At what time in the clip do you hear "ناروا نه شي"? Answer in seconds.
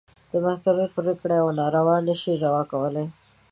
1.59-2.31